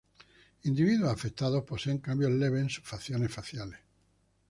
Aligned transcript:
Individuos 0.63 1.11
afectados 1.11 1.63
poseen 1.63 1.99
cambios 1.99 2.31
leves 2.31 2.61
en 2.63 2.69
sus 2.71 2.83
facciones 2.83 3.31
faciales. 3.31 3.79